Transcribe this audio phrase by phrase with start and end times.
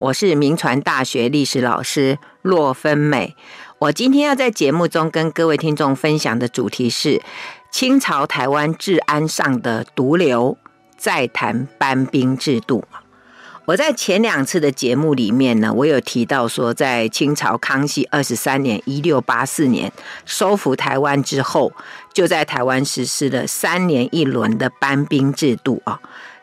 [0.00, 3.36] 我是铭传大学历史老师骆芬美。
[3.78, 7.20] 我今天要在节目中跟各位听众分享的主题是
[7.70, 10.56] 清朝台湾治安上的毒瘤，
[10.96, 12.82] 再谈班兵制度。
[13.66, 19.92] 我在前两次的节目里面呢，我有提到说，在清朝康熙二十三年（一六八四年）
[20.24, 21.70] 收复台湾之后，
[22.14, 26.00] 就在台湾实施了三年一轮的班兵制度啊。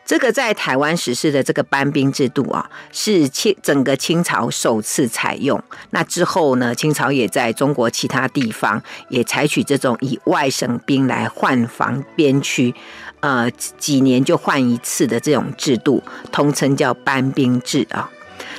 [0.08, 5.62] 这个在台湾实施的这个班兵制度啊，是清整个清朝首次采用。
[5.90, 12.74] 那之后呢，清朝也在中国其他地方也采取这种以外省兵来换防边区，
[13.20, 18.10] 呃，几年就换一次的这种制度，通称叫班兵制啊。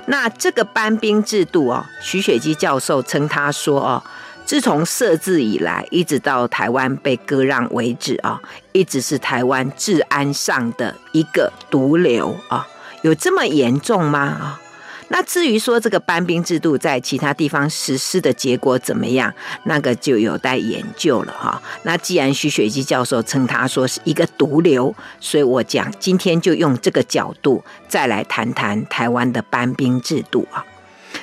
[0.05, 4.03] 那这个班兵制度啊，徐雪姬教授称他说啊。
[4.49, 8.41] 自从设置以来，一直到台湾被割让为止啊，
[8.71, 12.67] 一直是台湾治安上的一个毒瘤啊，
[13.03, 14.19] 有这么严重吗？
[14.19, 14.61] 啊，
[15.09, 19.31] 那至于说这个班兵制度在其他地方实施的结果怎么样，
[19.65, 21.61] 那个就有待研究了哈。
[21.83, 30.65] 那既然徐雪姬教授称他说是一个毒瘤，所以我讲今天就用这个角度再来谈谈台湾的班兵制度啊。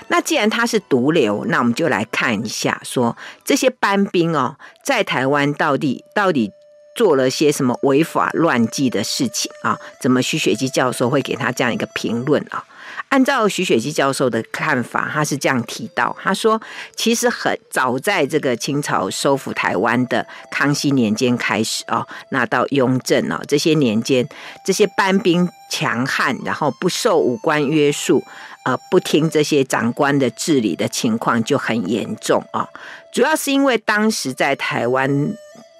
[0.08, 6.52] 那既然他是毒瘤，那我们就来看一下，说这些班兵哦，在台湾到底到底
[6.94, 9.78] 做了些什么违法乱纪的事情啊？
[10.00, 12.64] 怎么徐雪姬教授会给他这样一个评论啊？
[13.08, 16.60] 按照徐雪姬教授的看法，他是这样提到，他说，
[16.96, 24.26] 其实很早在这个清朝收复台湾的康熙年间开始啊，那到雍正啊这些年间，
[24.64, 28.24] 这些班兵强悍，然后不受武官约束。
[28.66, 32.68] 呃，不听这些长官的治理的情况就很严重啊。
[33.12, 35.08] 主要是因为当时在台湾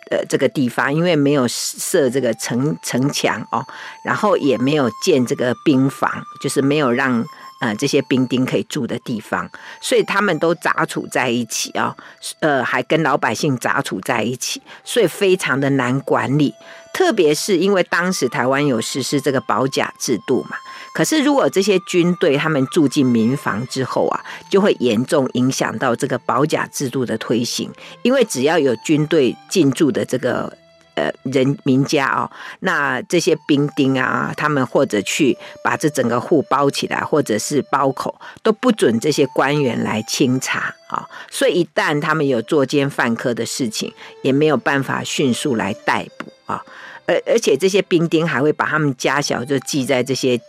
[0.09, 3.67] 的这个地方，因为没有设这个城城墙哦，
[4.05, 6.09] 然后也没有建这个兵房，
[6.41, 7.25] 就是没有让
[7.61, 11.93] 呃这些兵丁可以住的地方，所以他们都杂处在一起啊，
[12.39, 16.55] 呃，还跟老百姓杂处在一起，所以非常的难管理。
[16.95, 20.57] 特别是因为当时台湾有实施这个保甲制度嘛。
[20.97, 27.71] 可是，如果这些军队他们住进民房之后啊，就会严重影响到这个保甲制度的推行。
[28.01, 30.51] 因为只要有军队进驻的这个
[30.95, 32.31] 呃人民家啊，
[32.61, 41.07] 那这些兵丁啊，他们或者去把这整个户包起来，或者是包口，都不准这些官员来清查啊。
[41.31, 43.93] 所以，一旦他们有作奸犯科的事情，
[44.23, 46.65] 也没有办法迅速来逮捕啊。
[47.07, 50.41] 而而且，这些兵丁还会把他们家小就记在这些。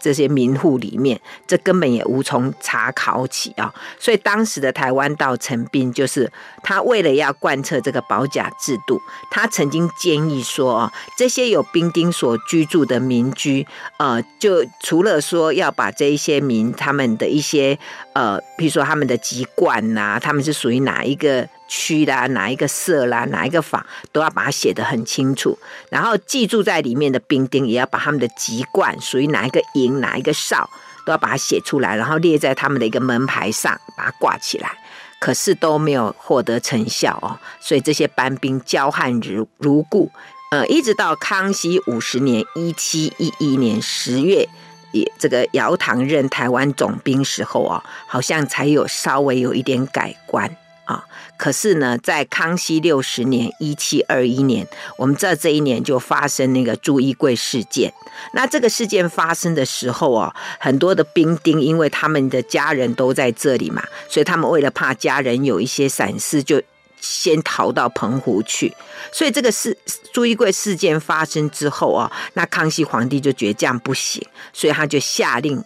[0.00, 3.72] 这些民户里面，这根本也无从查考起啊！
[3.98, 6.30] 所以当时的台湾道成斌就是
[6.62, 9.00] 他为了要贯彻这个保甲制度，
[9.30, 13.66] 他曾经建议说啊，这些有兵丁所居住的民居，
[13.98, 17.78] 呃，就除了说要把这一些民他们的一些
[18.12, 21.48] 呃，比如说他们的籍贯呐，他们是属于哪一个。
[21.74, 25.58] 区啦，哪一个社啦，哪一个坊，都要把它写得很清楚。
[25.88, 30.68] 然后寄住在里面的兵丁，也要把他们的籍贯属于哪一个营、哪一个哨，
[31.06, 34.70] 都要把它写出来，然后列在他们的一个门牌上，把它挂起来。
[35.18, 40.10] 可是都没有获得成效哦，所以这些班兵骄悍如如故。
[40.50, 44.46] 呃，一直到康熙五十年（一七一一年）十月，
[44.92, 50.54] 也这个姚唐任台湾总兵时候啊，好像才有稍微有一点改观。
[50.84, 51.04] 啊，
[51.42, 54.64] 可是呢，在康熙六十年（一七二一年），
[54.96, 57.92] 我们在这一年就发生那个朱一贵事件。
[58.32, 66.62] 那这个事件发生的时候啊，很多的兵丁因为他们的家人都在这里嘛，所以他们为了怕家人有一些闪失，就
[67.00, 68.72] 先逃到澎湖去。
[69.10, 69.76] 所以这个事
[70.12, 75.64] 朱一贵事件发生之后啊，那康熙皇帝就觉得这样不行，所以他就下令。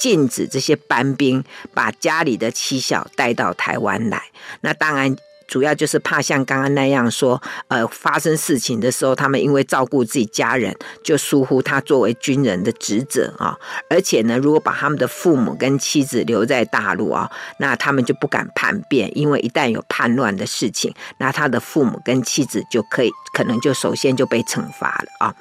[0.00, 1.44] 禁止这些班兵
[1.74, 4.22] 把家里的妻小带到台湾来。
[4.62, 5.14] 那当然，
[5.46, 10.74] 主要就是怕像刚刚那样说，呃，发生事情的时候，他们因为照顾自己家人，
[11.04, 13.58] 就疏忽他作为军人的职责啊。
[13.90, 25.34] 而且呢，如果把他们的父母跟妻子留在大陆啊，那他们就不敢叛变，因为一旦有叛乱的事情，那他的父母跟妻子就可以可能就首先就被惩罚了啊。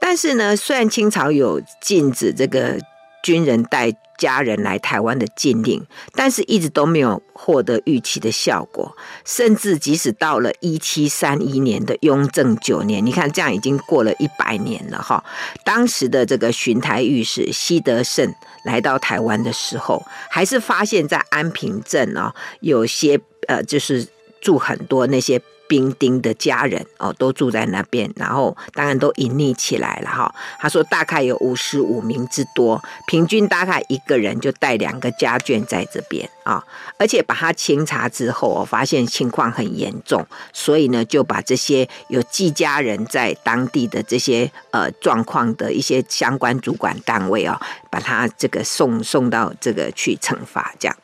[0.00, 2.78] 但是呢，虽然清朝有禁止这个。
[3.22, 5.84] 军人带家人来台湾的禁令，
[6.14, 15.24] 但是一直都没有获得预期的效果，甚至即使到了一七三一年的雍正九年，你看这样已经过了一百年了哈。
[15.64, 18.34] 当时的这个巡台御史西德慎
[18.64, 23.18] 来到台湾的时候，还是发现在安平镇啊，有些
[23.48, 24.06] 呃，就是
[24.40, 25.40] 住很多那些。
[25.72, 30.34] 兵丁的家人哦，都住在那边，然后当然都隐匿起来了哈。
[30.58, 36.62] 他说大概有五十五名之多，平均大概一个人就带两个家眷在这边啊，
[36.98, 47.58] 而且把他清查之后，我发现情况很严重，所以呢就把这些有寄家人在当地的这些呃状况的一些相关主管单位啊，
[47.90, 50.94] 把他这个送送到这个去惩罚这样。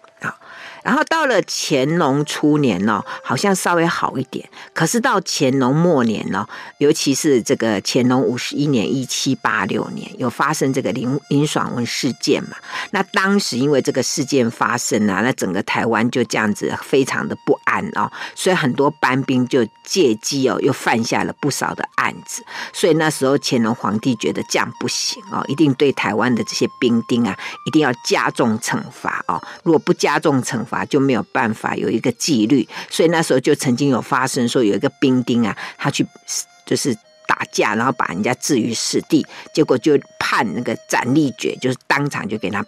[0.83, 4.49] 然后到了乾隆初年呢，好像稍微好一点。
[4.73, 6.47] 可是到乾隆末年呢，
[6.79, 12.57] 尤其是这个乾隆五十一年（一七八六年）有发生这个林林爽文事件嘛？
[12.91, 22.45] 那当时因为这个事件发生啊，那整个台湾就这样子非常的不安哦，所以很多班兵就借机哦，又犯下了不少的案子。
[22.73, 27.37] 所以那时候乾隆皇帝觉得这样不行哦，一定对台湾的这些兵丁啊，
[27.67, 29.43] 一定要加重惩罚哦。
[29.65, 36.07] 如果不加重惩法，就没有办法有一个纪律，所以那时候就曾经有发生说有一个兵丁啊，他去
[36.67, 36.95] 就是
[37.27, 42.65] 打架，然后把人家置于死地，结果就判那个斩立决，就是当场就给他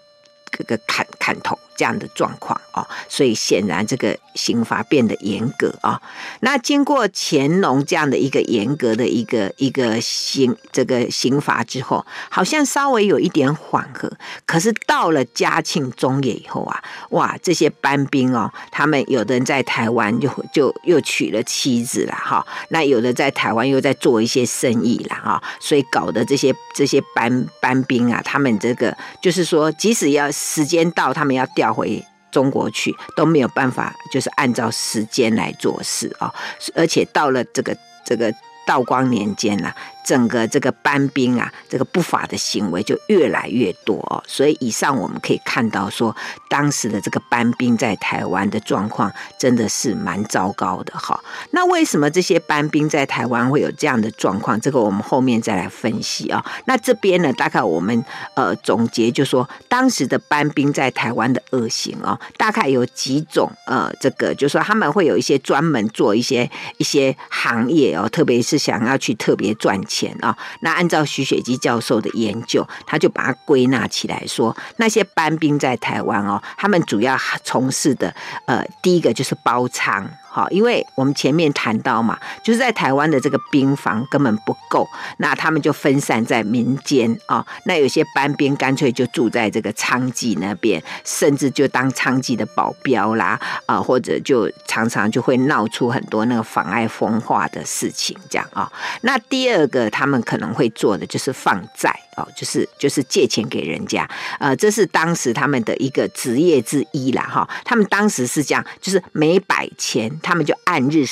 [0.50, 1.58] 这个砍砍头。
[1.81, 5.99] 这样的状况哦，所以显然这个刑罚变得严格啊。
[6.41, 14.12] 那经过乾隆这样的一个严格的一个一个刑这个刑罚之后，好像稍微有一点缓和。
[14.44, 16.82] 可是到了嘉庆中叶以后啊，
[17.12, 31.69] 哇，这些班兵哦，他们有的人在台湾就就又娶了妻子了哈，那有的在台湾又在做一些生意了哈，所以搞得这些这些班班兵啊，他们这个就是说，即使要时间到，他们要调。
[31.72, 36.32] 回中国去都没有办法，就是按照时间来做事啊，
[36.75, 38.32] 而且到了这个这个
[38.67, 39.75] 道光年间了。
[40.10, 46.16] 整个这个班兵啊，这个不法的行为就越来越多哦，所以以上我们可以看到说，
[46.48, 51.22] 当时的这个班兵在台湾的状况真的是蛮糟糕的哈。
[51.52, 54.60] 那为什么这些班兵在台湾会有这样的状况？
[54.60, 56.44] 这个我们后面再来分析啊。
[56.64, 58.04] 那这边呢，大概我们
[58.34, 70.00] 呃总结就说，当时的班兵在台湾的恶行哦，大概有几种呃，这个就说他们会有一些专门做一些一些行业哦，特别是想要去特别赚钱。
[70.00, 78.14] 钱啊，那按照徐雪姬教授的研究，他就把它归纳起来说，那些班兵在台湾哦，他们主要从事的
[78.47, 80.08] 呃，第一个就是包仓。
[80.32, 87.44] 好，因为我们前面谈到嘛，就是在台湾的这个兵房根本不够，那他们就分散在民间啊。
[87.65, 98.71] 那有些班兵干脆就住在这个娼妓那边，甚至就当娼妓的保镖啦啊，或者就常常就会闹出很多那个妨碍风化的事情，这样啊。
[99.00, 107.49] 那第二个他们可能会做的就是放债哦，就是就是借钱给人家，呃，这是当时他们的一个职业之一啦哈。
[107.65, 110.09] 他们当时是这样，就是每百钱。
[110.31, 111.05] 他们就按日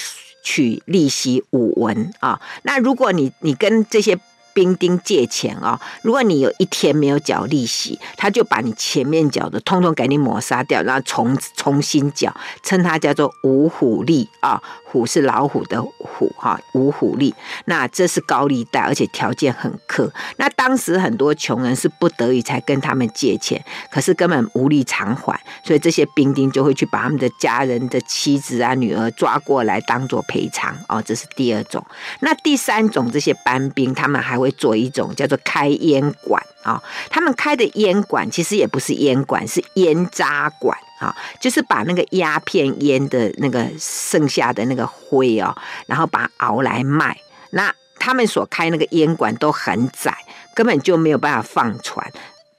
[0.44, 4.17] 取利息五文啊，那如果你你跟这些
[4.58, 12.34] 兵丁借钱啊，如果你有一天没有缴利息，他就把你前面缴的通通给你抹杀掉，然后重重新缴，
[12.64, 14.60] 称它叫做五虎利啊。
[14.90, 17.34] 虎是老虎的虎哈，五虎利。
[17.66, 20.10] 那这是高利贷，而且条件很苛。
[20.38, 31.02] 那当时很多穷人是不得已才跟他们借钱，可是根本无力偿还，所以这些兵丁就会去把他们的家人的妻子啊、女儿抓过来当做赔偿哦。
[31.02, 31.84] 这是第二种。
[32.20, 36.82] 那第三种，这些班兵他们还会做一种叫做开烟馆啊。
[37.10, 40.76] 他们开的烟馆其实也不是烟馆，是烟渣馆。
[40.98, 47.17] 啊，就是把那个鸦片烟的那个剩下的那个灰哦，然后把它熬来卖。
[47.50, 50.12] 那他们所开那个烟馆都很窄，
[50.56, 52.05] 根本就没有办法放船，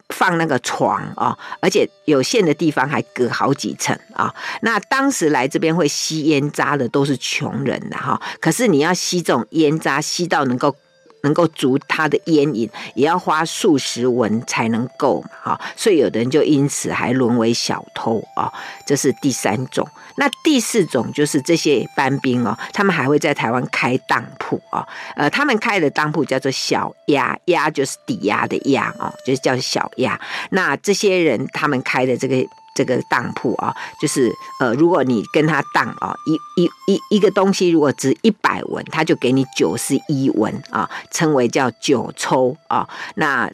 [0.08, 4.34] 放那个床啊，而且有限的地方还隔好几层啊。
[4.62, 10.74] 那当时来这边会吸烟渣的都是穷人的哈，可是你要吸这种烟渣，吸到能够。
[11.22, 18.52] 能够足他的烟瘾，也要花数十文才能够嘛，哈，所以有的人就因此还沦为小偷啊，
[18.86, 19.88] 这是第三种。
[20.18, 30.20] 那第四种就是这些班兵哦，他们还会在台湾开当铺啊，呃，他们开的当铺叫做小押，押就是抵押的押哦，就是叫小押。
[30.52, 32.46] 那这些人他们开的这个。
[32.76, 42.88] 这个当铺啊，就是呃，如果你跟他当啊，一一一一个东西如果值一百文，他就给你九十一文啊，称为叫九抽啊。
[43.16, 43.52] 那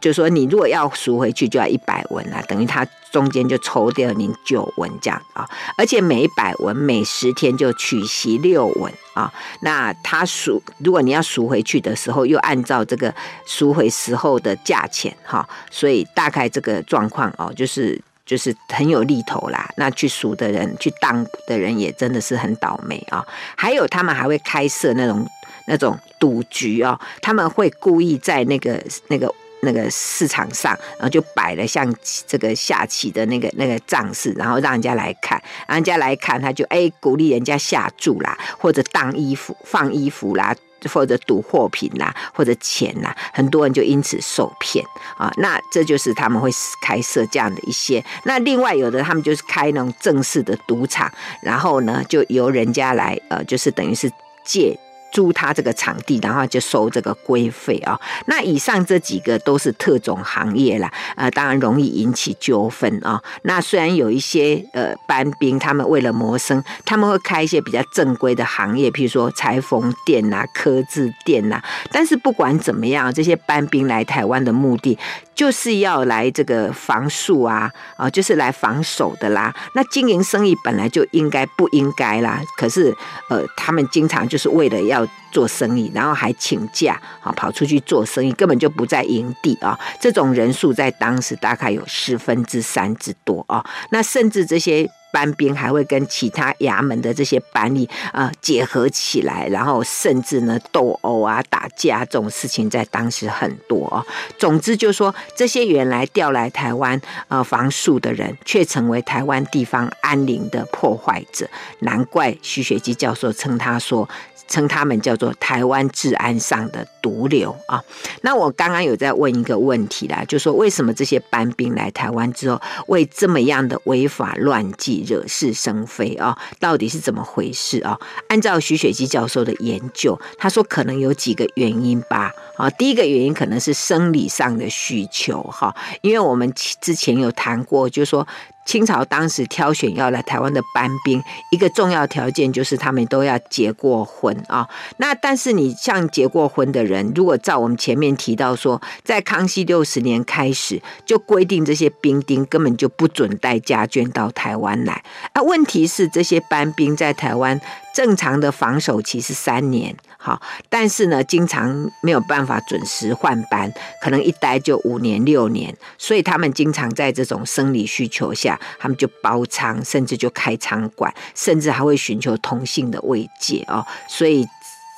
[0.00, 5.48] 就说你如果要赎回去，就要一百文啊，等于他中间就抽掉你九文这样啊。
[5.76, 9.32] 而且每一百文每十天就取息六文啊。
[9.62, 13.14] 那他赎，如果你要赎回去的时候，又按照这个
[13.46, 18.00] 赎回时候的价钱哈，所以大概这个状况哦，就是。
[18.28, 19.68] 就是很有利头啦。
[19.76, 23.26] 那去数的人，去当的人也真的是很倒霉啊。
[23.56, 25.26] 还有他们还会开设那种
[25.66, 29.34] 那种赌局哦，他们会故意在那个那个。
[29.60, 31.92] 那个市场上，然后就摆了像
[32.28, 40.54] 这个下棋的那个那个帐式，然后让人家来看，让人家来看，他就哎鼓励人家下注啦，或者当衣服放衣服啦，
[40.92, 44.84] 或者赌货品啦，或者钱啦，很多人就因此受骗
[45.16, 45.32] 啊。
[45.38, 46.50] 那这就是他们会
[46.82, 48.04] 开设这样的一些。
[48.24, 51.10] 那另外有的他们就是开那种正式的赌场，
[51.42, 54.10] 然后呢就由人家来呃，就是等于是
[54.44, 54.78] 借。
[55.12, 57.98] 租他这个场地，然后就收这个规费啊。
[58.26, 63.22] 那以上这几个都是特种行业啦，呃，当然容易引起纠纷啊。
[63.42, 71.62] 那虽然有一些呃班兵，他们为了谋生，他们会开一些比较正规的行业，譬如说裁缝店呐、刻字店呐。
[71.90, 74.98] 但是不管怎么样，这些班兵来台湾的目的，
[75.34, 79.54] 就是要来这个防戍啊，啊，就是来防守的啦。
[79.74, 82.94] 那经营生意本来就应该不应该啦，可是
[83.30, 89.78] 呃，他们经常就是为了要要做生意，然后还请假啊，跑出去做生意，根本就不在营地啊。
[90.00, 93.64] 这种人数在当时大概有十分之三之多啊。
[93.90, 94.90] 那甚至这些。
[95.12, 104.04] 班兵还会跟其他衙门的这些班吏啊结合起来，然后甚至呢斗殴啊、打架这种事情在当时很多哦。
[104.38, 111.48] 总之就是说，这些原来调来台湾呃防戍的人，却成为台湾地方安宁的破坏者。
[111.80, 114.08] 难怪徐雪姬教授称他说。
[114.46, 117.84] 称他们叫做台湾治安上的毒瘤啊！
[118.22, 126.38] 那我刚刚有在问一个问题啦，就说为什么这些班兵来台湾之后，为这么样的违法乱纪惹是生非啊？
[126.58, 127.98] 到底是怎么回事啊？
[128.28, 132.32] 按照徐雪姬教授的研究，他说可能有几个原因吧。
[132.56, 138.26] 啊，第一个原因可能是生理上的需求哈，因为我们之前有谈过，就是说。
[138.68, 144.68] 清朝当时挑选要来台湾的班兵，一个重要条件就是他们都要结过婚啊。
[144.98, 155.02] 那但是你像结过婚的人，如果照我们前面提到说，在康熙六十年开始就规定这些兵丁根本就不准带家眷到台湾来。
[155.32, 157.58] 啊，问题是这些班兵在台湾
[157.94, 159.96] 正常的防守期是三年。
[160.28, 173.82] 好，但是呢，经常没有办法准时换班，可能一待就五年六年，所以他们经常在这种生理需求下，他们就包娼，甚至就开仓馆，甚至还会寻求同性的慰藉哦。
[174.06, 174.46] 所以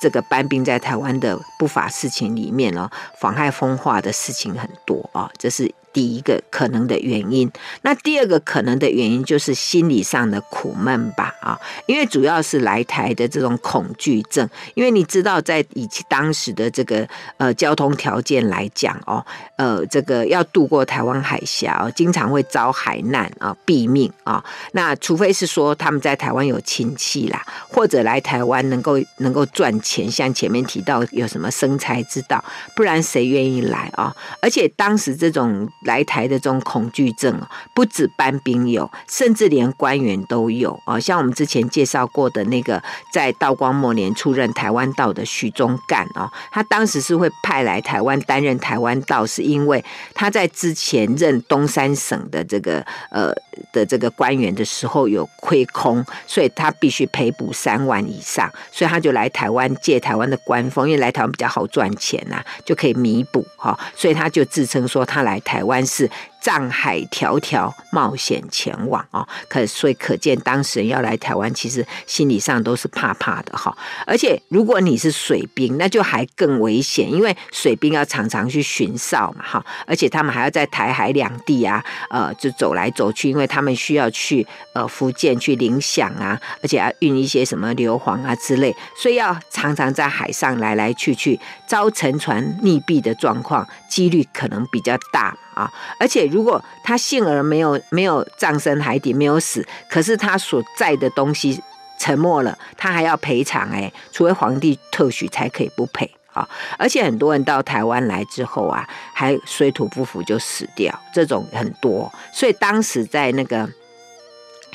[0.01, 5.73] 这个班兵在台湾的不法事情里面哦，妨害风化的事情很多啊，这是。
[5.93, 17.05] 第一个可能的原因，那第二个可能的原因就是心理上的苦闷吧，啊，因为主要是来台的这种恐惧症，因为你知道，在以前当时的这个
[17.37, 19.25] 呃交通条件来讲哦，
[19.57, 32.41] 呃，这个要渡过台湾海峡哦，经常会遭海难啊，毙命啊，那除非是说他们在台湾有亲戚啦，或者来台湾能够能够赚钱，像前面提到有什么生财之道，
[32.75, 34.15] 不然谁愿意来啊？
[34.41, 35.67] 而且当时这种。
[35.81, 37.41] 来台的这种恐惧症
[37.73, 40.99] 不止班兵有，甚至连官员都有啊。
[40.99, 49.83] 像我们之前介绍过的那个，在道光末年出任台湾道的徐宗干啊，他当时是会派来台湾担任台湾道，是因为
[50.13, 53.33] 他在之前任东三省的这个呃
[53.71, 65.85] 的这个官员的时候有亏空，所以他必须赔补三万以上，所以他就来台湾借台湾的官封，因为来台湾比较好赚钱呐、啊，就可以弥补哈，所以他就自称说他来台湾。
[65.85, 66.09] 是。
[66.41, 73.75] 藏海迢迢冒险前往啊，可所以可见当事人要来台湾，其实心理上都是怕怕的哈。
[74.07, 95.37] 而且如果你是水兵，那就还更危险，因为水兵要常常去巡哨嘛哈，而且他们还要在台海两地啊，呃，就走来走去，因为他们需要去呃福建去领饷啊，而且要运一些什么硫磺啊之类，所以要常常在海上来来去去，遭沉船溺毙的状况几率可能比较大。
[95.53, 95.71] 啊！
[95.99, 101.61] 而且如果他幸而没有没有葬身海底，没有死，可是他所在的东西
[101.99, 106.47] 沉没了，他还要赔偿哎，除非皇帝特许才可以不赔啊！
[106.77, 113.69] 而且很多人到台湾来之后啊，还水土不服就死掉，这种很多，所以当时在那个。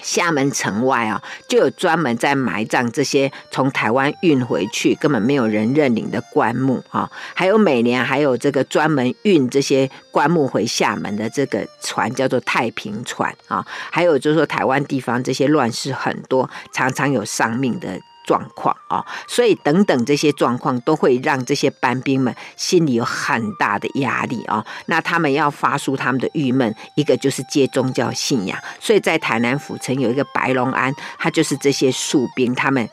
[0.03, 18.01] 厦门城外啊，就有专门在埋葬这些从台湾运回去根本没有人认领的棺木啊，还有每年还有这个专门运这些棺木回厦门的这个船叫做太平船啊，还有就是说台湾地方这些乱世很多，常常有丧命的。
[18.27, 24.65] 状况啊，所以等等这些状况都会让这些班兵们心里有很大的压力啊。
[24.87, 32.89] 那他们要发出他们的郁闷，一个就是接宗教信仰，所以在台南府城有一个白龙庵，他就是这些戍兵他们。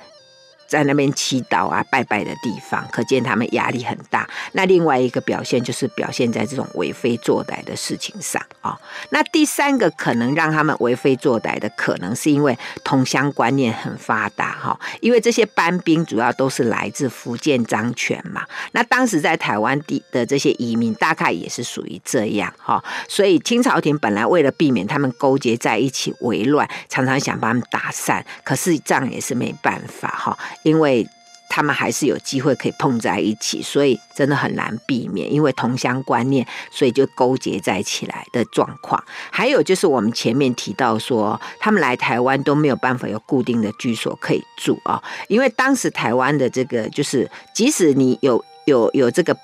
[0.74, 4.28] 在那边祈祷啊、拜拜的地方，可见他们压力很大。
[4.54, 8.76] 那另外一个表现就是表现在这种为非作歹的事情上啊、
[9.12, 18.44] 那第三个可能让他们为非作歹的，可能是因为同乡观念很发达哈、因为这些班兵主要都是来自福建漳泉嘛。
[18.72, 30.38] 那当时在台湾地的这些移民，大概也是属于这样哈、所以清朝廷本来为了避免他们勾结在一起为乱，常常想把他们打散，可是这样也是没办法哈。
[30.64, 31.08] 因为
[31.50, 35.32] 他们还是有机会可以碰在一起，所以真的很难避免。
[35.32, 39.04] 因为同乡观念，所以就勾结在起来的状况。
[39.32, 45.02] 还有就是我们前面提到说，他们来台湾都没有办法有固定的居所可以住啊。
[45.28, 49.38] 因为当时台湾的这个就是，即使你有有有这个。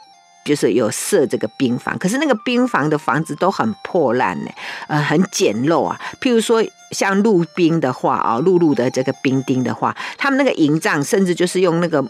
[0.45, 4.51] 就是有设这个兵房，可是那个兵房的房子都很破烂呢，
[4.87, 5.99] 呃，很简陋啊。
[6.19, 12.03] 譬如说像陆兵的话啊，陆路的这个兵丁的话，他们那个营帐甚至就是用那个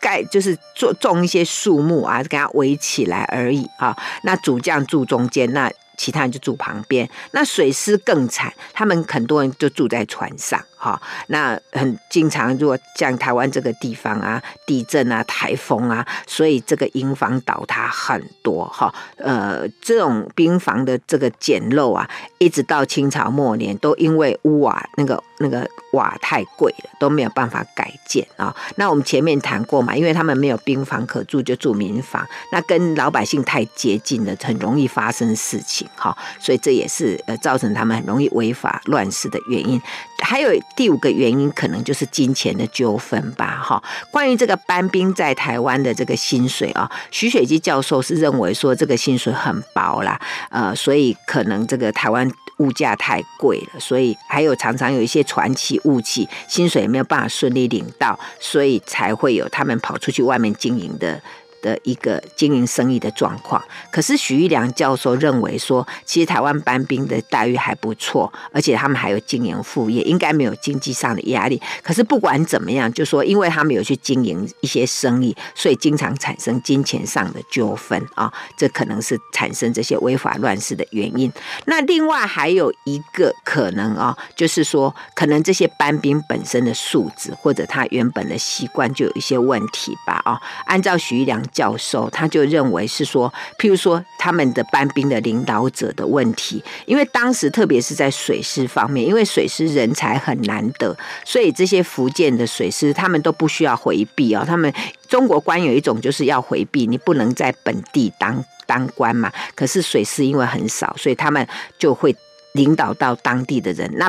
[0.00, 3.96] 盖，就是种种一些树木啊，给它围起来而已啊。
[4.22, 7.08] 那主将住中间，那其他人就住旁边。
[7.30, 10.60] 那水师更惨，他们很多人就住在船上。
[10.82, 18.90] 好，那很经常，如果像台湾这个地方啊，地震啊、台风啊，所以这个营房倒塌很多哈。
[19.18, 22.08] 呃，这种兵房的这个简陋啊，
[22.38, 28.56] 一直到清朝末年，都因为屋瓦那个那个瓦太贵了，都没有办法改建啊。
[28.76, 36.16] 那我们前面谈过嘛，因为他们没有兵房可住，就住民房，那跟老百姓太接近了，很容易发生事情哈。
[36.38, 39.78] 所以这也是呃造成他们很容易违法乱事的原因。
[40.20, 40.50] 还有。
[40.76, 43.82] 第五个原因可能就是金钱的纠纷吧，哈。
[44.10, 50.18] 关于这个班兵在台湾的这个薪水啊，徐水基教授是认为说这个薪水很薄啦，
[50.50, 61.20] 呃，所以可能这个台湾物价太贵了，所以还有常常有一些传奇误期，薪水没有办法顺利领到，所以才会有他们跑出去外面经营的。
[61.62, 71.60] 的一个经营生意的状况，可是许玉良教授认为说，其实台湾班兵的待遇还不错，而且他们还有经营副业，应该没有经济上的压力。
[71.82, 81.30] 可是不管怎么样，就说因为他们有去经营一些生意，所以经常产生金钱上的纠纷啊，这可能是产生这些违法乱事的原因。
[81.66, 91.40] 那另外还有一个可能啊，就是说可能这些班兵本身的素质或者他原本的习惯就有一些问题吧啊，按照许玉良。
[91.52, 104.44] 教授他就认为是说，譬如说他们的班兵的领导者的问题，因为当时特别是在水师方面，因为水师人才很难得，所以这些福建的水师他们都不需要回避啊。
[104.46, 104.72] 他们
[105.08, 109.32] 中国官有一种就是要回避，你不能在本地当当官嘛。
[109.54, 111.46] 可是水师因为很少，所以他们
[111.78, 112.14] 就会
[112.52, 113.90] 领导到当地的人。
[113.96, 114.08] 那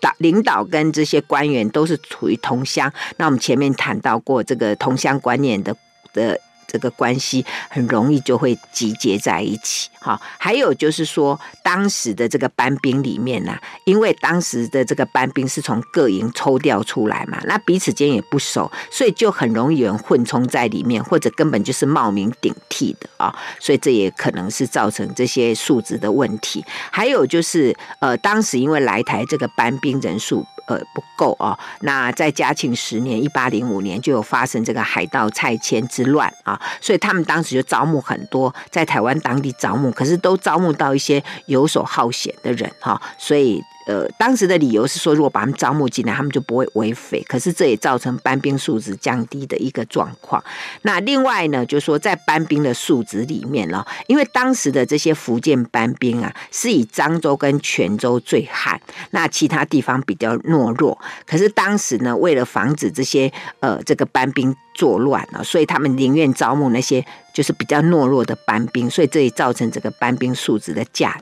[0.00, 2.92] 导领导跟这些官员都是处于同乡。
[3.16, 5.76] 那我们前面谈到过这个同乡观念的
[6.12, 6.40] 的。
[6.74, 10.20] 这个关系很容易就会集结在一起，哈。
[10.38, 23.32] 还有就是说，当时的这个班兵里面呢，因为当时的这个班兵是从各营抽调出来嘛，那彼此间也不熟，所以就很容易有人混充在里面，或者根本就是冒名顶替的啊。
[23.60, 26.64] 所以这也可能是造成这些素质的问题。
[26.90, 30.44] 还有就是，呃，当时因为来台这个班兵人数。
[30.66, 31.58] 呃，不够啊。
[31.82, 43.62] 那在嘉庆十年（一八零五年）就有发生这个海盗蔡迁之乱啊，所以他们当时就招募很多在台湾当地招募，可是都招募到一些游手好闲的人哈，所以。
[43.86, 47.22] 呃，当时的理由是说，如果把他们招募进来，他们就不会为匪。
[47.28, 50.42] 可是这也造成班兵素质降低的一个状况。
[50.82, 60.98] 那另外呢，就是说在班兵的素质里面呢，因为当时的这些福建班兵啊，是以漳州跟泉州最悍，那其他地方比较懦弱。
[61.26, 71.12] 可是当时呢，为了防止这些呃这个班兵作乱啊，所以他们宁愿招募那些就是比较懦弱的班兵，所以这也造成这个班兵素质的降。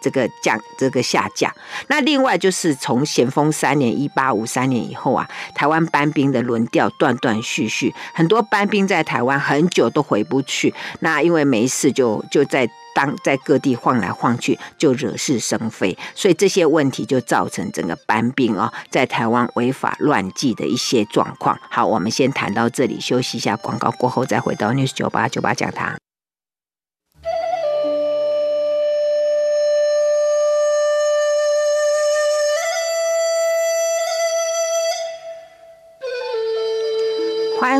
[0.00, 1.52] 这个降，这个下降。
[1.88, 10.74] 那另外就是从咸丰三年（一八五三年）以后啊，台湾班兵的轮调断断续续，很多班兵在台湾很久都回不去。
[11.00, 15.96] 那因为没事就就在当在各地晃来晃去，就惹是生非。
[16.14, 21.58] 所以这些问题就造成整个班兵啊，在台湾违法乱纪的一些状况。
[21.70, 26.07] 好，我们先谈到这里，休息一下，广告过后再回到 News 九八九八讲堂。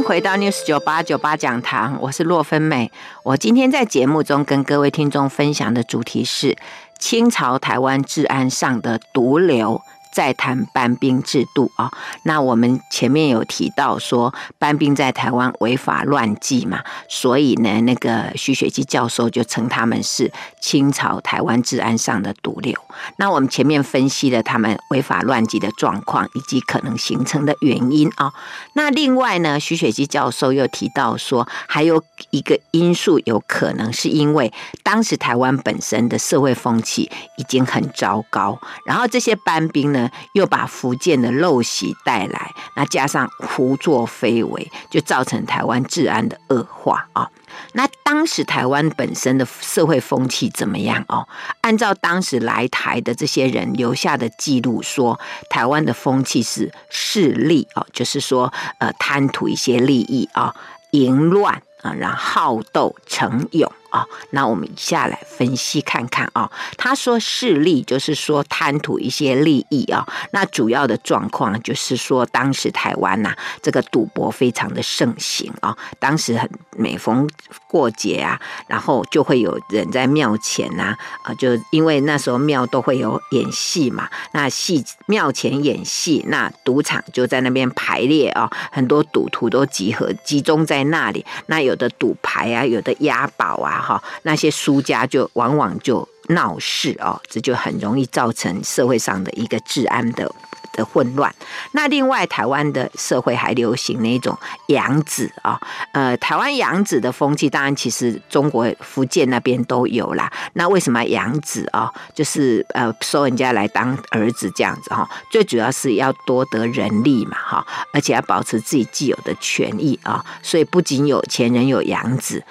[0.03, 2.91] 回到 News 九八九八讲堂，我是洛芬美。
[3.23, 6.57] 我今天在节目中跟各位听众分享的主题是
[6.99, 9.83] 清朝台湾治安上的毒瘤。
[10.13, 11.91] 在谈班兵制度啊，
[12.25, 22.75] 那我们前面有提到说班兵在台湾违法乱纪嘛，所以呢，那个徐雪姬教授就称他们是清朝台湾治安上的毒瘤。
[23.19, 28.33] 那我们前面分析了他们违法乱纪的状况以及可能形成的原因啊。
[28.73, 39.98] 那另外呢，徐雪姬教授又提到说，还有一个因素有可能是因为当时台湾本身的社会风气已经很糟糕，然后这些班兵呢。
[40.33, 47.29] 又把福建的陋习带来，那加上胡作非为，就造成台湾治安的恶化啊。
[47.73, 51.27] 那当时台湾本身的社会风气怎么样哦？
[51.63, 55.19] 按照当时来台的这些人留下的记录说，
[55.51, 60.55] 台湾的风气是势利哦，就是说呃贪图一些利益啊，
[60.93, 63.71] 淫乱啊，然后好斗成勇。
[63.91, 66.51] 啊、哦，那我们一下来分析看看啊、哦。
[66.77, 70.13] 他说势利就是说贪图一些利益啊、哦。
[70.33, 75.79] 那主要的状况就是说，当时台湾呐、这个赌博非常的盛行啊、哦。
[75.99, 77.29] 当时很每逢
[77.67, 84.09] 过节啊，然后就会有人在庙前呐，啊，就因为那时候庙都会有演戏嘛。
[84.33, 91.25] 那戏庙前演戏，那赌场就在那边排列啊、哦，很多赌徒都集合集中在那里。
[91.47, 93.78] 那有的赌牌啊，有的押宝啊。
[93.81, 100.31] 哈，那些输家就往往就闹事哦，这就很容易造成社会上的一个治安的
[100.73, 101.35] 的混乱。
[101.73, 104.37] 那另外，台湾的社会还流行那种
[104.67, 105.59] 养子啊，
[105.93, 110.31] 呃，台湾养子的风气，当然其实中国福建那边都有啦。
[110.53, 111.91] 那为什么养子啊？
[112.15, 115.09] 就是呃，收人家来当儿子这样子哈。
[115.31, 120.25] 最主要是要多得人力嘛哈，而且要保持自己既有的权益啊。
[120.43, 122.45] 所以不仅有钱人有养子。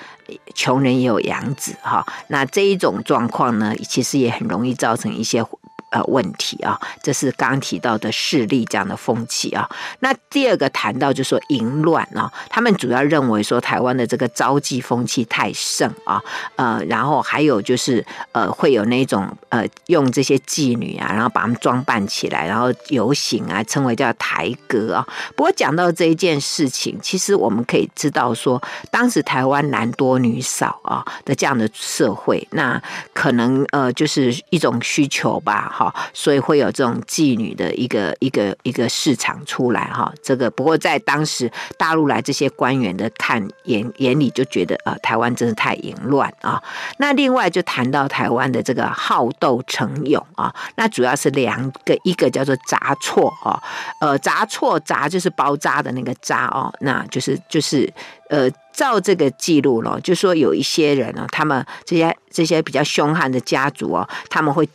[0.54, 5.44] 穷人也有养子哈，那这一种状况呢，其实也很容易造成一些。
[5.90, 9.70] 呃，问题啊，这是刚刚提到的势力这样的风气啊。
[10.00, 16.22] 那第二个谈到就说淫乱啊，他们主要认为说台湾的这个招妓风气太盛啊，
[16.58, 25.08] 呃，然后还有就是呃，会有那种呃，用这些妓女啊，然后把他们装扮起来，然后游行啊，称为叫台歌啊。
[25.38, 32.82] 不过讲到这一件事情，其实我们可以知道说，当时台湾男多女少啊的这样的社会，那
[33.14, 35.76] 可能呃，就是一种需求吧。
[35.78, 40.12] 好，所以会有这种妓女的一个一个一个市场出来哈。
[40.24, 46.60] 这个不过在当时大陆来这些官员的看眼眼里就觉得啊，台湾真是太淫乱啊。
[46.98, 53.62] 那另外就谈到台湾的这个好斗成勇啊，那主要是两个，一个叫做杂错啊，
[54.02, 57.88] 呃，杂错杂就是包扎的那个扎哦，那就是就是
[58.32, 64.66] 呃，照这个记录咯，就说有一些人呢，他们这些这些比较凶悍的家族哦，他们会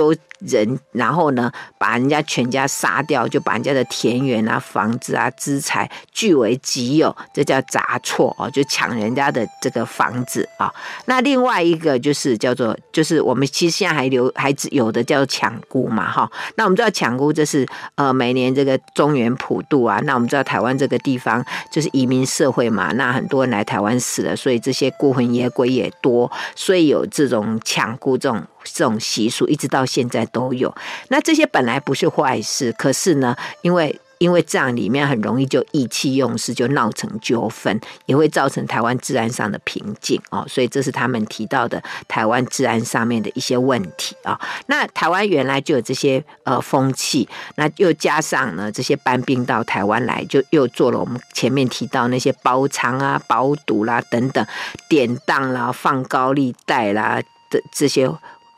[0.00, 10.72] ッ人，然后呢，把人家全家杀掉，就把人家的田园啊、房子啊、资财据为己有，这叫杂错哦，就抢人家的这个房子啊。
[11.06, 16.30] 那另外一个就是叫做，就是我们其实现在还留还有的叫抢孤嘛，哈。
[16.56, 20.00] 那我们知道抢孤，这是呃每年这个中原普渡啊。
[20.04, 28.42] 那我们知道台湾这个地方就是移民社会嘛，那很多人来台湾死了，所以这些孤魂野鬼也多，所以有这种抢孤这种。
[28.64, 30.74] 这种习俗一直到现在都有，
[31.08, 44.40] 那这些本来不是坏事，可是呢，因为因为这样里面很容易就意气用事，就闹成纠纷，也会造成台湾治安上的瓶颈哦，所以这是他们提到的台湾治安上面的一些问题啊。
[44.66, 54.46] 那台湾原来就有这些呃风气，那又加上呢这些班兵到台湾来，就又做了我们前面提到那些包娼啊、包赌啦等等，
[54.88, 58.08] 典当啦、放高利贷啦的这些。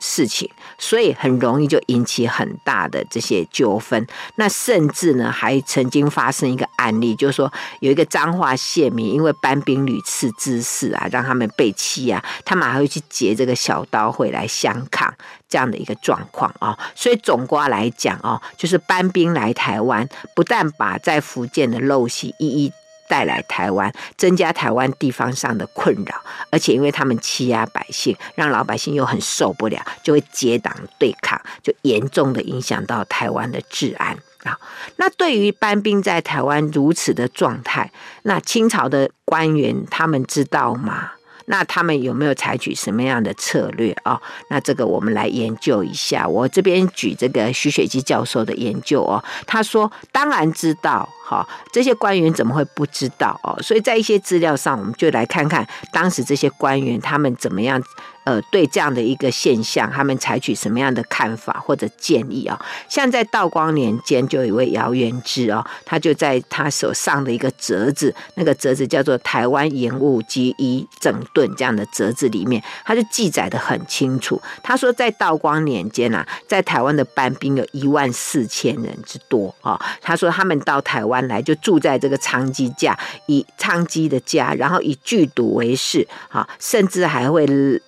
[0.05, 4.05] 事情，所以很容易就引起很大的这些纠纷。
[4.35, 15.11] 那甚至呢，还曾经发生一个案例，就是说有一个彰化县民，因为班兵屡次滋事啊，让他们被欺啊，他们还会去劫这个小刀会来相抗
[15.49, 16.77] 这样的一个状况啊。
[16.93, 22.71] 所以总括来讲哦，就是班兵来台湾，不但把在福建的陋习一一。
[23.07, 34.59] 带来台湾，增加台湾地方上的困扰，而且因为他们欺压百姓，让老百姓又很受不了，就会结党对抗，就严重的影响到台湾的治安啊。
[34.97, 37.91] 那对于班兵在台湾如此的状态，
[38.23, 41.11] 那清朝的官员他们知道吗？
[41.45, 44.19] 那他们有没有采取什么样的策略啊？
[44.49, 46.27] 那这个我们来研究一下。
[46.27, 51.07] 我这边举这个徐雪姬教授的研究哦，他说当然知道。
[51.27, 53.59] 好，这些官员怎么会不知道哦？
[53.59, 57.81] 所以在一些资料上，我们就来看看当时这些官员他们怎么样。
[58.25, 62.59] 呃，对这样的一个现象，他们采取什么样的看法或者建议啊？
[62.89, 74.41] 像在道光年间，就有一位姚元之哦，他就在他手上的一个折子，那个折子叫做《台湾盐务及一整顿》这样的折子里面，他就记载的很清楚。
[74.63, 79.79] 他说，在道光年间啊，在台湾的班兵有一万四千人之多啊。
[80.01, 87.45] 他说，他们到台湾来，就住在这个娼妓家，以娼妓的家，然后以聚赌为事啊，甚至还会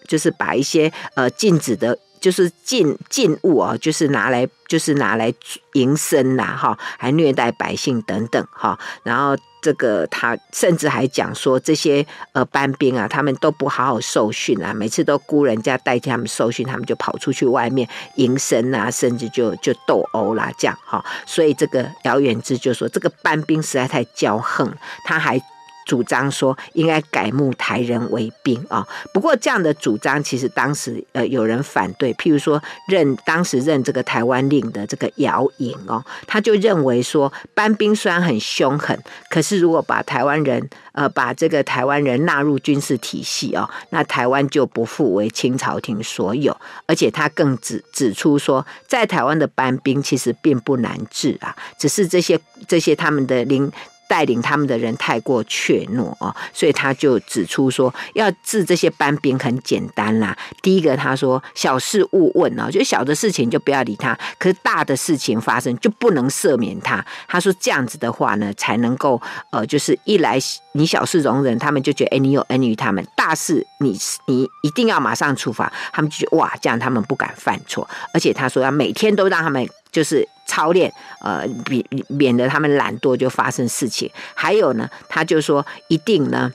[0.08, 0.27] 就是。
[0.28, 5.34] 是把一些呃禁止的，就是禁禁物啊，就是拿来就是拿来
[5.74, 8.78] 营生呐，哈，还虐待百姓等等哈。
[9.04, 21.04] 然后这个他甚至还讲说，这些呃班兵啊，他们都不好好受训啊，每次都雇人家代替他们受训，他们就跑出去外面营生啊，甚至就就斗殴啦这样哈。
[21.26, 24.72] 所以这个姚远之就说，这个班兵实在太骄横，
[25.06, 25.42] 他还。
[25.88, 53.72] 主张说应该改募台人为兵啊，不过这样的主张其实当时呃有人反对，譬如说任当时任这个台湾令的这个姚颖哦，他就认为说班兵虽然很凶狠，可是如果把台湾人呃把这个台湾人纳入军事体系哦，那台湾就不复为清朝廷所有，而且他更指指出说，在台湾的班兵其实并不难治啊，只是这些这些他们的领。
[54.08, 60.38] 带领他们的人太过怯懦哦，所以他就指出说，要治这些班兵很简单啦。
[60.62, 67.06] 第一个，他说小事勿问哦，就小的事情就不要理他，可是大的事情发生就不能赦免他。
[67.28, 70.40] 他说这样子的话呢，才能够呃，就是一来
[70.74, 77.88] 你小事容忍，他们就觉得哎，你有恩于他们；大事你你一定要马上处罚，他们就哇，这样他们不敢犯错。
[78.14, 80.28] 而且他说要每天都让他们就是。
[80.50, 84.10] 操练，呃，免免得他们懒惰就发生事情。
[84.34, 86.50] 还有呢，他就说一定呢，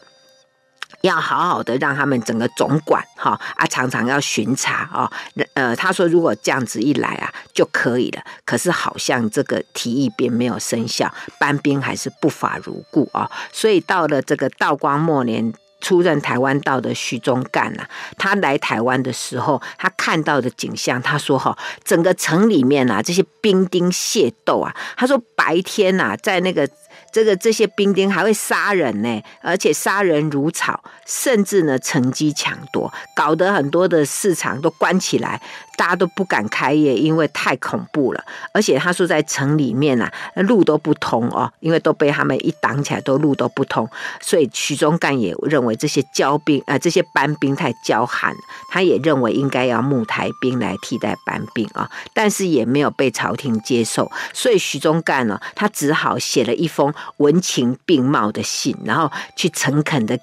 [1.03, 5.13] 要好好的让他们整个总管哈啊，常常要巡查啊。
[5.53, 8.23] 呃，他说如果这样子一来啊就可以了。
[8.47, 13.31] 可是好像这个提议并没有生效，班兵还是不法如故啊。
[13.53, 15.53] 所以到了这个道光末年。
[15.83, 17.85] 出任台湾道的徐宗干呐，
[18.17, 26.67] 他来台湾的时候，他看到的景象，他说：“哈，整个城里面啊，这些兵丁械斗啊，他说白天呐，在那个。”
[27.11, 35.39] 这个这些兵丁还会杀人呢，而且杀人如草，甚至呢乘机抢夺，搞得很多的市场都关起来，
[35.77, 38.25] 大家都不敢开业，因为太恐怖了。
[38.53, 43.89] 而且他说在城里面啊，路都不通哦，因为都被他们一挡起来，都路都不通。
[44.21, 48.35] 所以徐宗干也认为这些骄兵啊、这些班兵太骄悍，
[48.71, 56.93] 他也认为应该要募台兵来替代班兵啊，但是也没有被朝廷接受，所以徐宗干呢，他只好写了一封。
[57.19, 60.19] 文情并茂的信，然后去诚恳的。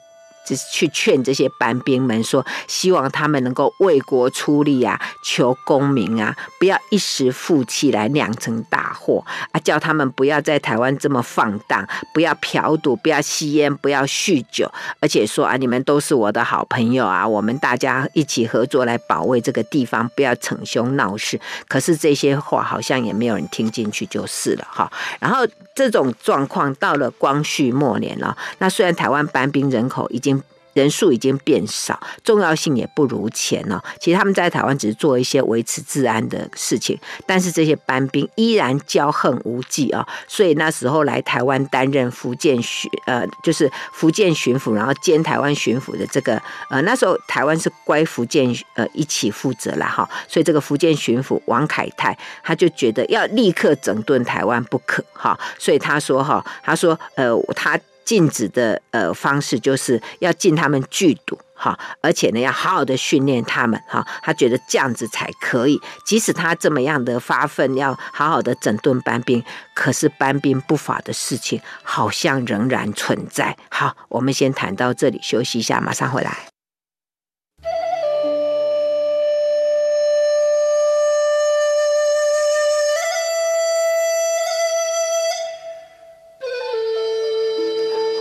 [0.50, 9.60] 就是去劝这些班兵们说，希望他们能够为国出力啊，求功名啊，不要一时负气来酿成大祸啊！
[9.60, 21.40] 叫他们不要在台湾这么放荡，不要嫖赌，不要吸烟，不要酗酒，而且说啊，你们都是我的好朋友啊，我们大家一起合作来保卫这个地方，不要逞凶闹事。
[21.68, 24.92] 可是这些话好像也没有人听进去，就是了哈。
[25.20, 25.46] 然后
[25.80, 33.84] 这种状况到了光绪末年了，那虽然台湾搬兵人口已经人数已经变少，重要性也不如前了。
[34.00, 40.08] 其实他们在台湾只是做一些维持治安的事情，但是这些班兵依然骄横无忌啊。
[40.28, 50.10] 所以那时候来台湾担任福建巡呃，就是福建巡抚，然后兼台湾巡抚的这个呃，那时候台湾是归福建呃一起负责了哈。
[50.28, 57.80] 所以这个福建巡抚王凯泰他就觉得要立刻整顿台湾不可哈，所以他说哈，他说呃他。
[58.10, 65.80] 禁止的呃方式就是要禁他们剧赌哈，而且呢要好好的训练他们哈，他觉得这样子才可以。
[66.08, 69.44] 即使他这么样的发奋，要好好的整顿班兵，
[69.76, 73.56] 可是班兵不法的事情好像仍然存在。
[73.70, 76.59] 好，我们先谈到这里，休息一下，马上回来。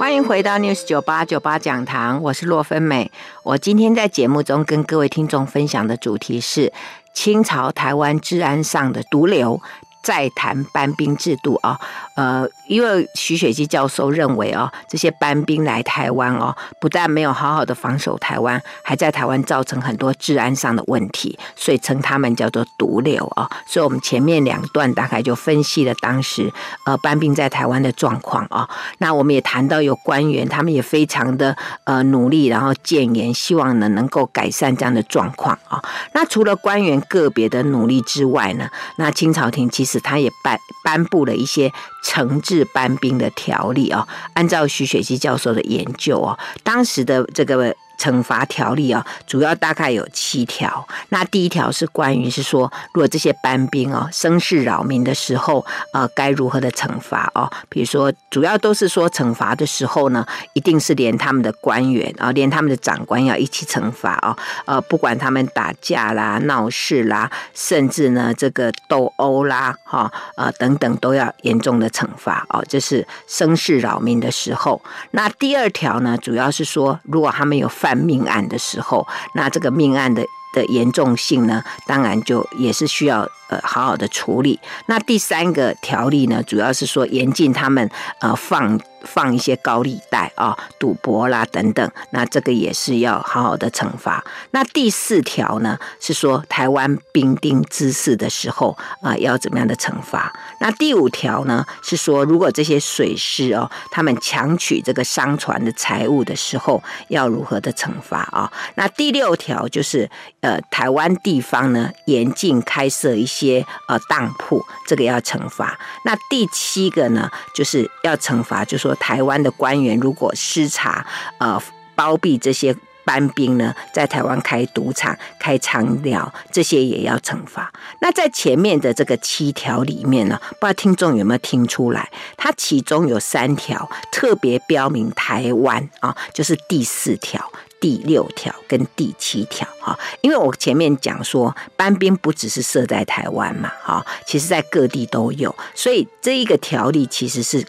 [0.08, 3.12] 欢迎回到 News 九八九八讲堂，我是洛芬美。
[3.42, 6.72] 我今天在节目中跟各位听众分享的主题是
[7.12, 9.60] 清朝台湾治安上的毒瘤。
[10.08, 11.78] 再谈班兵制度啊，
[12.14, 23.50] 呃，因为徐雪姬教授认为哦，这些班兵来台湾哦，不但没有好好的防守台湾，还在台湾造成很多治安上的问题，所以称他们叫做毒瘤啊。
[23.66, 26.50] 所以我们前面两段大概就分析了当时
[26.86, 28.66] 呃班兵在台湾的状况啊。
[28.96, 35.84] 那我们也谈到有官员，他们也非常的呃努力，然后建言，希望呢能够改善这样的状况啊。
[36.14, 41.72] 那除了官员个别的努力之外呢，那清朝廷其实他也颁颁布了一些
[42.04, 44.06] 惩治班兵的条例啊。
[44.34, 47.74] 按照徐雪姬教授的研究啊，当时的这个。
[47.98, 50.86] 惩罚条例啊，主要大概有七条。
[51.10, 57.50] 那第一条是关于是说，如果这些班兵哦生事扰民的时候，呃，该如何的惩罚哦？
[57.68, 64.36] 比如说，主要都是说惩罚的时候呢，一定是连他们的官员啊，连他们的长官要一起惩罚哦。
[64.66, 72.64] 呃，不管他们打架啦、闹事啦，甚至呢这个斗殴啦，哈呃等等，都要严重的惩罚哦。
[72.68, 74.80] 这是生事扰民的时候。
[75.10, 80.22] 那第二条呢，主要是说，如果他们有犯办命案的时候，那这个命案的
[80.52, 84.60] 的严重性呢，当然就也是需要呃好好的处理。
[84.86, 88.78] 那第三个条例呢，主要是说严禁他们呃放。
[89.02, 94.24] 放一些高利贷啊、赌博啦等等，那这个也是要好好的惩罚。
[94.50, 100.32] 那第四条呢，是说台湾兵丁滋事的时候啊，要怎么样的惩罚？
[100.60, 108.50] 那第五条呢，是说如果这些水师哦，他们强取这个商船的财物的时候，要如何的惩罚啊？
[108.74, 115.78] 那第六条就是呃，台湾地方呢，严禁开设一些呃当铺，这个要惩罚。
[116.04, 118.94] 那第七个呢，就是要惩罚，就是说。
[118.96, 121.06] 台湾的官员如果失察，
[121.38, 121.60] 呃，
[121.94, 122.74] 包庇这些
[123.04, 127.72] 班兵呢，在台湾开赌场、开娼寮，这些也要惩罚。
[128.00, 132.10] 那在前面的这个七条里面呢，不知道听众有没有听出来？
[132.36, 137.52] 它其中有三条特别标明台湾啊，就是第四条。
[137.80, 147.64] 第六条跟第七条，哈，因为我前面讲说，班兵不只是设在台湾嘛，哈，其实在各地都有，所以这一个条例其实是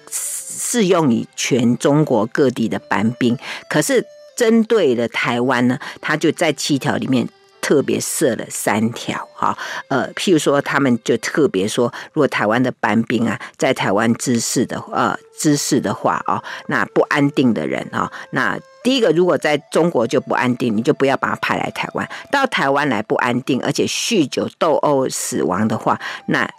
[0.69, 3.35] 适用于全中国各地的班兵，
[3.67, 4.05] 可是
[4.35, 7.27] 针对了台湾呢，他就在七条里面
[7.59, 18.59] 特别设了三条，哈，呃，譬如说他们就特别说，如果台湾的班兵啊，在台湾滋事的，呃，滋事的话啊，那不安定的人啊，那。
[18.81, 22.09] 第一个，如果在中国就不安定，你就不要把他派来台湾。
[22.31, 26.49] 到台湾来不安定，而且酗酒斗殴死亡的话，那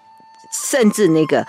[0.52, 1.46] 甚至那个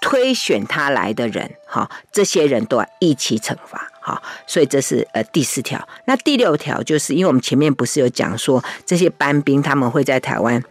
[0.00, 4.22] 推选他来的人，哈，这些人都要一起惩罚，哈。
[4.46, 5.86] 所以这是呃第四条。
[6.06, 10.62] 那第六条就是，因为我们前面不是有讲说，这些班兵他们会在台湾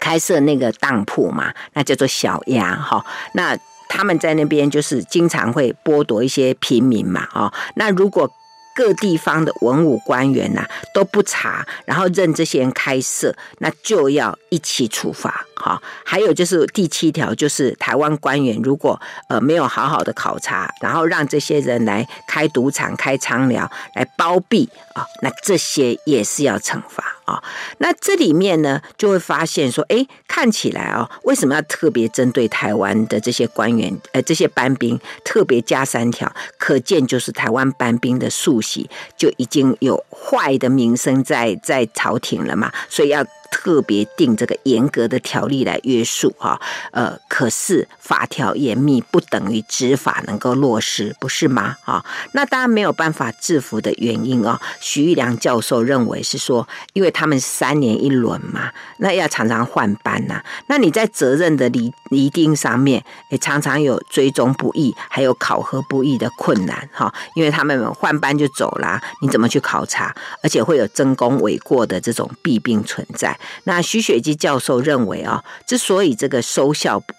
[0.00, 3.04] 开设那个当铺嘛，那叫做小鸭，哈。
[3.34, 3.56] 那
[3.88, 8.28] 他们在那边就是经常会剥夺一些平民嘛，啊，那如果
[8.74, 15.44] 各地方的文武官员呐、都不查，然后任这些人开设，那就要一起处罚。
[15.54, 27.42] 哈，还有就是第七条，就是台湾官员如果呃没有好好的考察，然后让这些人来开赌场、开仓寮来包庇啊，那这些也是要惩罚啊。
[27.78, 36.32] 那这里面呢，就会发现说，哎，看起来啊，为什么要特别针对台湾的这些官员，呃，这些班兵特别加三条？
[36.58, 43.24] 可见就是台湾班兵的素习就已经有坏的名声在在朝廷了嘛，所以要。
[43.52, 46.58] 特别定这个严格的条例来约束哈，
[46.90, 51.76] 呃，可是法条严密不等于执法能够落实，不是吗？
[51.84, 54.58] 哈，那当然没有办法制服的原因啊。
[54.80, 70.14] 徐玉良教授认为是说，因为他们三年一轮嘛，那要常常换班呐，那你在责任的厘厘定上面也常常有追踪不易，还有考核不易的困难哈，因为他们换班就走了，你怎么去考察？
[70.42, 73.38] 而且会有争功诿过的这种弊病存在。
[73.64, 77.14] 那徐雪姬教授认为啊，之所以这个收效不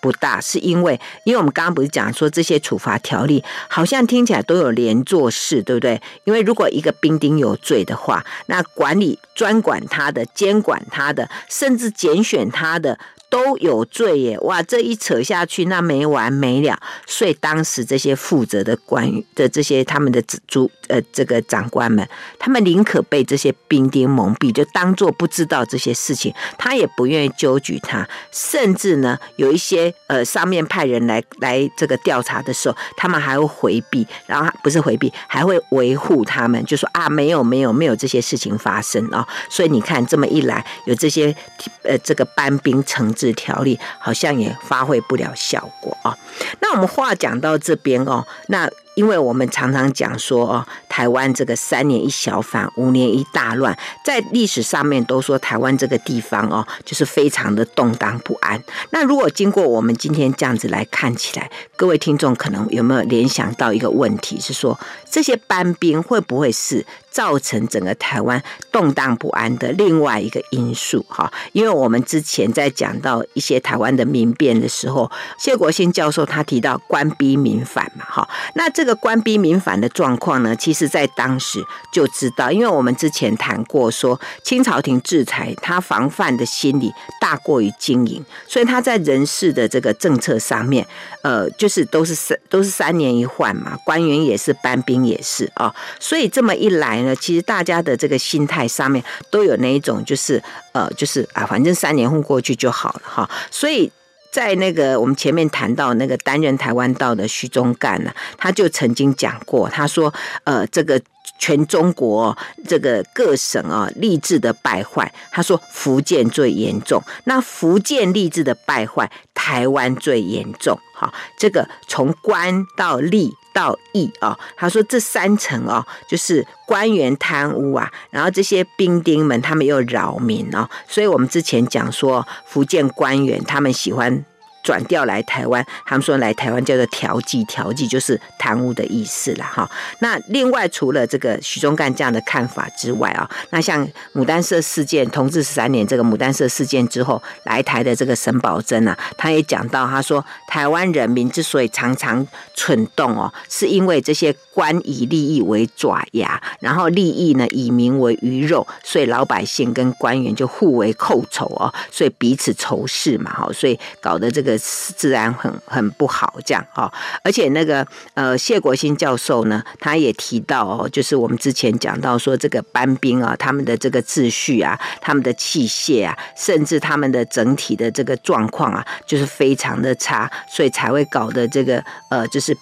[0.00, 6.02] 不大，是因为因为我们刚刚不是讲说这些处罚条例好像听起来都有连坐式，对不对？
[6.24, 12.98] 因为如果一个兵丁有罪的话，那管理专管他的、监管他的，甚至拣选他的。
[13.32, 14.38] 都有罪耶！
[14.40, 16.78] 哇，这一扯下去，那没完没了。
[17.06, 22.06] 所以当时这些负责的官员的这些他们的主呃这个长官们，
[22.38, 28.06] 他们宁可被这些兵丁蒙蔽，就当做不知道这些事情，他也不愿意纠举他。
[28.30, 39.28] 甚至呢，有一些呃上面派人来来这个调查的时候，他们还会回避，然后不是回避，还会维护他们，就说啊没有没有没有这些事情发生啊、哦。
[39.48, 41.34] 所以你看这么一来，有这些
[41.82, 43.10] 呃这个班兵成。
[43.26, 46.16] 置条例好像也发挥不了效果啊。
[46.60, 48.68] 那我们话讲到这边哦，那。
[48.94, 58.62] 因为我们常常讲说哦，台湾这个三年一小反，五年一大乱，在历史上面都说台湾这个地方哦，就是非常的动荡不安。
[58.90, 64.78] 那如果经过我们今天这样子来看起来，各位听众可能有没有联想到一个问题，是说
[65.10, 71.02] 这些班兵会不会是造成整个台湾动荡不安的另外一个因素？
[71.08, 78.82] 哈，因为我们之前在讲到一些台湾的民变的时候，谢国兴教授他提到官逼民反嘛，哈，那这。
[78.82, 90.84] 个官逼民反的状况呢，其实在当时就知道，因为我们之前谈过说，清朝廷制裁他防范的心理大过于经营，所以他在人事的这个政策上面，
[91.22, 100.42] 呃，就是都是三都是三年一换嘛，官员也是，班兵也是啊、哦，所以这么一来呢，其实大家的这个心态上面都有那一种，就是
[100.72, 103.90] 呃，就是啊，反正三年混过去就好了哈、所以。
[104.32, 110.10] 在那个我们前面谈到那个担任台湾道的徐宗干呢，他就曾经讲过，他说
[110.44, 110.98] ：“呃，这个
[111.38, 112.34] 全中国
[112.66, 117.02] 这个各省啊，吏治的败坏，他说福建最严重。
[117.24, 120.78] 那福建吏治的败坏，台湾最严重。
[120.94, 134.24] 好，这个从官到吏道义哦，他说这三层哦，就是官员贪污啊，然后这些兵丁们他们又扰民哦，所以我们之前讲说福建官员他们喜欢。”
[134.62, 139.68] 转调来台湾，他们说来台湾叫做调剂，调剂就是贪污的意思了哈。
[139.98, 164.58] 那另外除了这个许宗干这样的看法之外啊，那像牡丹社事件，同治十三年这个牡丹社事件之后来台的这个沈葆桢啊，他也讲到，他说台湾人民之所以常常蠢动哦，是因为这些官以利益为爪牙，然后利益呢以民为鱼肉，所以老百姓跟官员就互为寇仇哦，所以彼此仇视嘛哈，所以搞得这个。
[164.58, 166.92] 自然很很不好，这样哈，
[167.24, 182.56] 而且那个呃谢国新教授呢，他也提到哦，就是我们之前讲到说这个班兵啊，他们的这个秩序啊，他们的器械啊，甚至他们的整体的这个状况啊，就是非常的差，所以才会搞得这个呃，就是。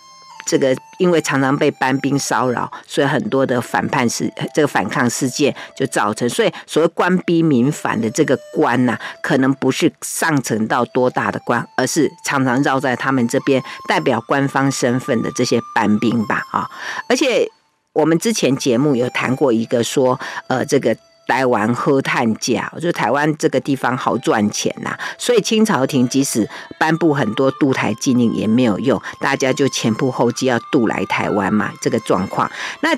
[0.45, 6.29] 这个因为常常被班兵骚扰，所以很多的反叛事，这个反抗事件就造成。
[6.29, 16.69] 所以所谓官逼民反的这个官呐、可能不是上层到多大的官，而是常常绕在他们这边代表官方身份的这些班兵吧啊。
[17.09, 17.49] 而且
[17.93, 20.19] 我们之前节目有谈过一个说，
[20.49, 20.97] 呃，这个。
[21.31, 32.51] 台湾好赚钱，我觉得台湾这个地方好赚钱呐、所以清朝廷即使颁布很多渡台禁令也没有用，大家就前仆后继要渡来台湾嘛，这个状况。
[32.81, 32.91] 那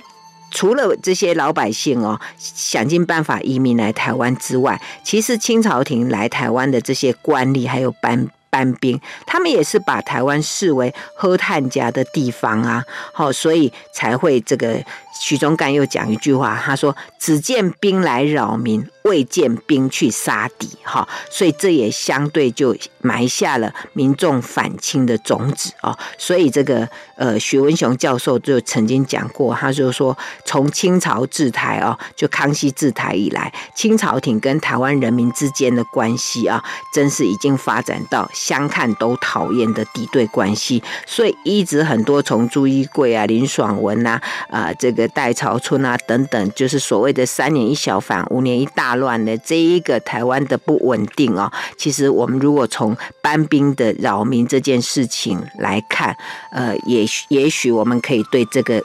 [0.51, 14.85] 除了这些老百姓哦，想尽办法移民来台湾之外，其实清朝廷来台湾的这些官吏还有班搬兵，他们也是把台湾视为喝炭家的地方啊，好，所以才会这个。
[15.21, 25.97] 许宗干又讲一句话，他说：“只见兵来扰民，未见兵去杀敌。”哈，所以这也相对就埋下了民众反清的种子哦。
[26.17, 40.83] 所以这个呃，许文雄教授就曾经讲过，他就说：“从清朝治台哦，就康熙治台以来，清朝廷跟台湾人民之间的关系啊，真是已经发展到相看都讨厌的敌对关系。
[41.07, 51.53] 所以一直很多从朱一贵啊、林爽文啊啊这个。”戴潮春啊，等等，就是所谓的三年一小反，五年一大乱的这一个台湾的不稳定哦。
[51.77, 56.17] 其实我们如果从搬兵的扰民这件事情来看，
[56.51, 58.83] 呃，也许也许我们可以对这个。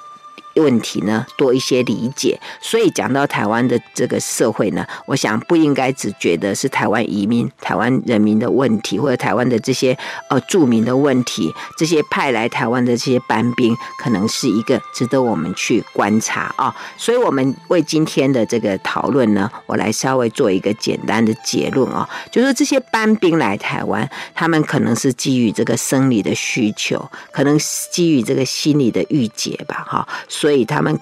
[0.59, 9.97] 问题呢，多一些理解，所以讲到台湾的这个社会呢，我想不应该只觉得是台湾移民、台湾人民的问题，或者台湾的这些
[10.29, 16.75] 呃著名的问题，这些派来台湾的这些班兵，可能是一个值得我们去观察啊。
[16.97, 27.57] 所以，我们为今天的这个讨论呢，我来稍微做一个简单的结论啊，就是这些班兵来台湾，他们可能是基于这个生理的需求，可能
[27.91, 30.07] 基于这个心理的郁结吧，哈。
[30.27, 30.97] 所所以他们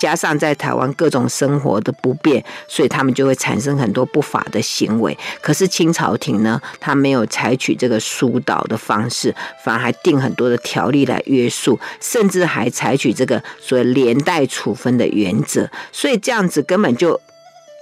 [0.00, 5.16] 加上在台湾各种生活的不便，所以他们就会产生很多不法的行为。
[5.40, 9.32] 可是清朝廷呢，他没有采取这个疏导的方式，
[9.64, 15.70] 反而还定很多的条例来约束，甚至还采取这个所谓连带处分的原则。
[15.92, 17.20] 所以这样子根本就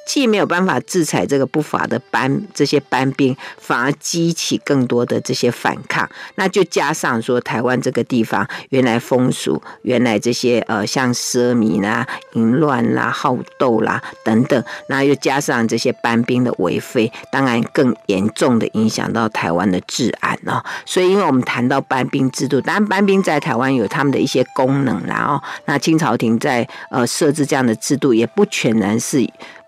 [0.09, 6.09] 既没有办法制裁这个不法的班这些班兵，反而激起更多的这些反抗。
[6.37, 20.65] 那就加上说，台湾这个地方原来风俗，原来这些呃像奢靡啦、淫乱啦、好斗啦等等，那又加上这些班兵的为非，当然更严重的影响到台湾的治安哦。
[20.87, 25.43] 所以，因为我们谈到班兵制度，当然班兵在台湾有他们的一些功能啦哦。
[25.67, 29.19] 那清朝廷在呃设置这样的制度，也不全然是。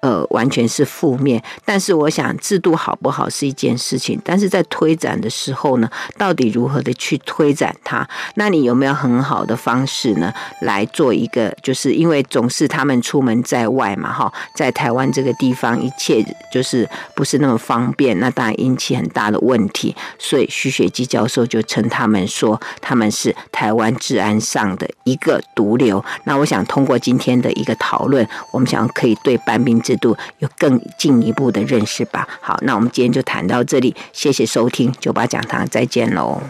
[0.01, 1.43] 呃，完全是负面。
[1.65, 8.09] 但是我想，制度好不好是一件事情，但是在推展的时候呢，到底如何的去推展它？
[8.35, 10.33] 那你有没有很好的方式呢，
[10.63, 11.55] 来做一个？
[11.63, 19.95] 就是因为总是他们出门在外嘛，哈，在台湾这个地方，一切就是不是那么方便，那当然引起很大的问题。
[20.19, 26.03] 所以徐雪姬教授就称他们说，他们是台湾治安上的一个毒瘤。
[26.25, 32.29] 那我想通过今天的一个讨论，我们想可以对班兵制度有更进一步的认识吧。
[32.41, 36.39] 好，那我们今天就谈到这里，谢谢收听九八讲堂，再见喽。